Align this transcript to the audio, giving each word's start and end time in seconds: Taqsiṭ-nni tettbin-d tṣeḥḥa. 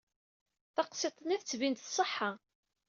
Taqsiṭ-nni 0.75 1.37
tettbin-d 1.39 1.79
tṣeḥḥa. 1.81 2.31